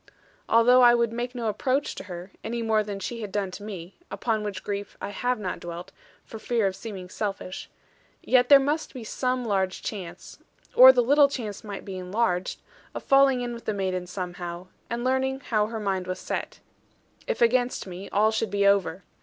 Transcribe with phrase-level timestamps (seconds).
[0.49, 3.61] Although I would make no approach to her, any more than she had done to
[3.61, 5.91] me (upon which grief I have not dwelt,
[6.25, 7.69] for fear of seeming selfish),
[8.23, 10.39] yet there must be some large chance,
[10.73, 12.61] or the little chance might be enlarged,
[12.95, 16.61] of falling in with the maiden somehow, and learning how her mind was set.
[17.27, 19.03] If against me, all should be over.